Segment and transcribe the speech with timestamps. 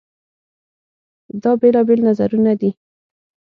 [1.41, 2.69] دا بېلابېل نظرونه دي.